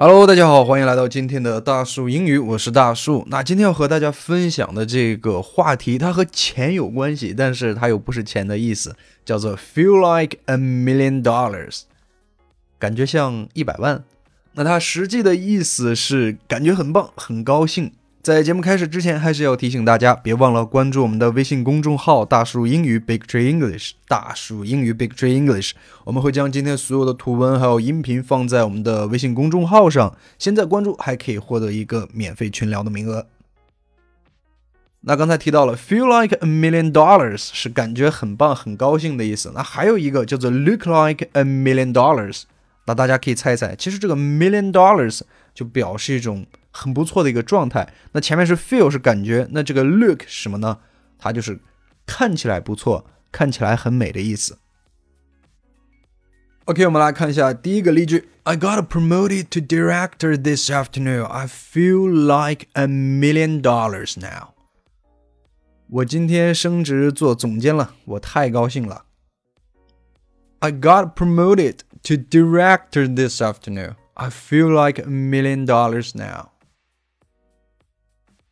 [0.00, 3.24] Hello，大家好，欢迎来到今天的大树英语，我是大树。
[3.28, 11.82] 那今天要和大家分享的这个话题，它和钱有关系，但是它又不是钱的意思，叫做 feel like a million dollars，
[12.78, 14.04] 感觉像一百万。
[14.54, 17.92] 那它实际的意思是感觉很棒，很高兴。
[18.24, 23.90] 在节目开始之前，还是要提醒大家，别忘了关注我们的微信公众号“大树英语 Big Tree English”。
[24.08, 25.72] 大树英语 Big Tree English，
[26.04, 30.16] 我们会将今天所有的图文还有音频放在我们的微信公众号上。
[30.38, 33.26] 现在关注还可以获得一个免费群聊的名额。
[35.02, 39.52] 那刚才提到了 “feel like a million dollars” 是感觉很棒、很高兴的意思。
[39.54, 42.44] 那还有一个叫做 “look like a million dollars”。
[42.86, 45.20] 那大家可以猜一猜，其实这个 “million dollars”
[45.54, 46.46] 就表示一种。
[46.73, 47.93] 很不错的一个状态。
[48.11, 50.79] 那前面是 feel 是感觉，那这个 look 是什么呢？
[51.17, 51.59] 它就是
[52.05, 54.57] 看起来不错，看起来很美的意思。
[56.65, 61.23] OK，我们来看一下第一个例句：I got promoted to director this afternoon.
[61.23, 64.53] I feel like a million dollars now.
[65.89, 69.05] 我今天升职做总监了，我太高兴了。
[70.59, 73.95] I got promoted to director this afternoon.
[74.13, 76.49] I feel like a million dollars now.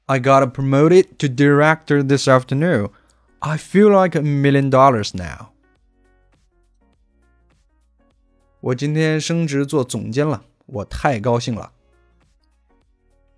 [0.06, 2.90] I got promoted to director this afternoon.
[3.38, 5.48] I feel like a million dollars now.
[8.60, 11.72] 我今天升职做总监了，我太高兴了。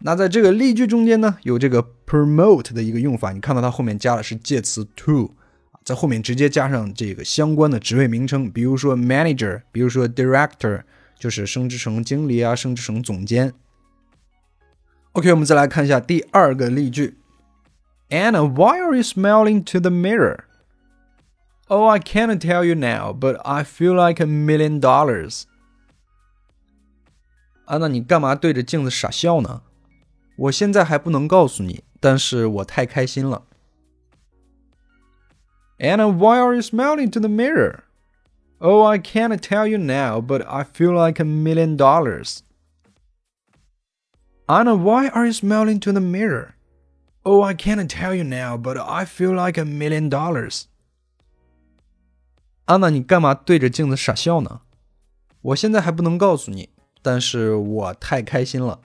[0.01, 5.31] 那在这个例句中间呢，有这个 promote 的一个用法，你看到它后面加的是介词 to，
[5.83, 10.83] 在后面直接加上这个相关的职位名称，比如说 manager，比如说 director，
[11.19, 13.55] 就是升职成经理啊，升职成总监。
[15.14, 17.18] OK，我们再来看一下第二个例句。
[18.10, 20.46] Anna, why are you smiling to the mirror?
[21.68, 25.44] Oh, I can't tell you now, but I feel like a million dollars.
[27.66, 29.62] 安娜，你干嘛对着镜子傻笑呢？
[30.38, 33.44] 我现在还不能告诉你，但是我太开心了。
[35.78, 37.82] Anna, why are you smiling to the mirror?
[38.58, 42.40] Oh, I can't tell you now, but I feel like a million dollars.
[44.48, 46.56] Anna, why are you smiling to the mirror?
[47.24, 50.64] Oh, I can't tell you now, but I feel like a million dollars.
[52.66, 54.62] 安娜，你干嘛对着镜子傻笑呢？
[55.42, 56.70] 我现在还不能告诉你，
[57.02, 58.80] 但是我太开心了。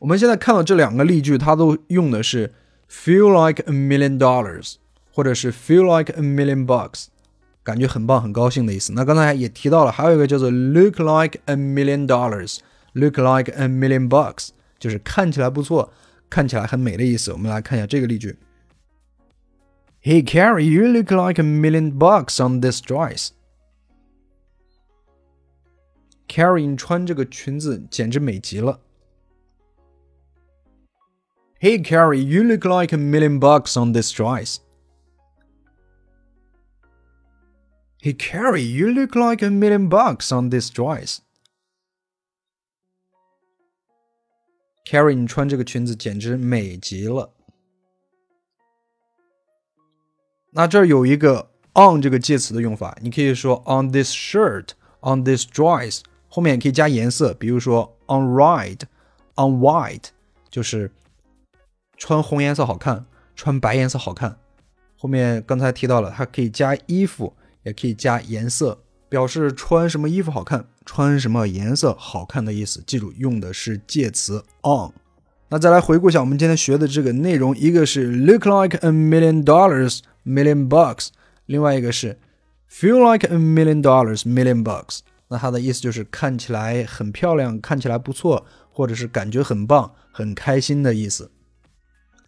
[0.00, 2.52] 我们现在看到这两个例句，它都用的是
[2.90, 4.74] feel like a million dollars，
[5.12, 7.06] 或者是 feel like a million bucks，
[7.62, 8.92] 感觉很棒、很高兴的意思。
[8.92, 12.58] 那刚才也提到了，还有一个叫做 look like a million dollars。
[12.92, 15.92] Look like a million bucks，就是看起来不错，
[16.30, 17.32] 看起来很美的意思。
[17.32, 18.38] 我们来看一下这个例句：
[20.02, 23.30] Hey Carrie, you look like a million bucks on this dress.
[26.28, 28.80] Carrie，你穿这个裙子简直美极了。
[31.60, 34.58] Hey Carrie, you look like a million bucks on this dress.
[38.00, 41.20] Hey Carrie, you look like a million bucks on this dress.
[44.91, 47.31] Carrie，你穿这个裙子简直美极了。
[50.49, 60.07] 那这儿有一个 on 这个介词的用法，你可以说 on this shirt，on this dress，后面也可以加颜色，比如说 on red，on white，
[60.49, 60.91] 就是
[61.95, 64.39] 穿红颜色好看，穿白颜色好看。
[64.97, 68.83] 后面刚才提到了，它可以加衣服，也可以加颜色。
[69.11, 72.81] 表示穿什么衣服好看，穿什么颜色好看的意思。
[72.87, 74.93] 记住，用的是介词 on。
[75.49, 81.09] 那再来回顾一下我们今天学的这个内容，一个是 look like a million dollars，million bucks，
[81.45, 82.17] 另外一个是
[82.71, 84.99] feel like a million dollars，million bucks。
[85.27, 91.29] 那它的意思就是看起来很漂亮，看起来不错，或者是感觉很棒、很开心的意思。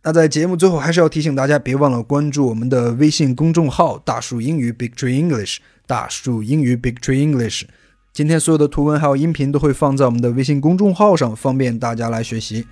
[0.04, 5.60] 那在节目最后，还是要提醒大家，别忘了关注我们的微信公众号“大树英语 Big Tree English”。
[5.94, 7.66] 大树英语 Big Tree English，
[8.12, 12.66] 今天所有的图文还有音频都会放在我们的微信公众号上，方便大家来学习。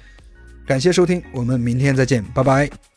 [0.66, 2.91] 感谢收听，我们明天再见，拜拜。